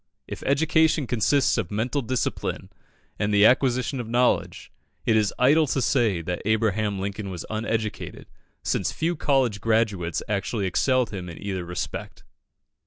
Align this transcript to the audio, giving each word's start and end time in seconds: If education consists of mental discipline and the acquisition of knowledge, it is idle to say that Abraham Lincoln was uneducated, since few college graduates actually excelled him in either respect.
If 0.27 0.41
education 0.47 1.05
consists 1.05 1.59
of 1.59 1.69
mental 1.69 2.01
discipline 2.01 2.71
and 3.19 3.31
the 3.31 3.45
acquisition 3.45 3.99
of 3.99 4.09
knowledge, 4.09 4.71
it 5.05 5.15
is 5.15 5.31
idle 5.37 5.67
to 5.67 5.79
say 5.79 6.23
that 6.23 6.41
Abraham 6.43 6.97
Lincoln 6.97 7.29
was 7.29 7.45
uneducated, 7.51 8.25
since 8.63 8.91
few 8.91 9.15
college 9.15 9.61
graduates 9.61 10.23
actually 10.27 10.65
excelled 10.65 11.11
him 11.11 11.29
in 11.29 11.39
either 11.39 11.63
respect. 11.65 12.23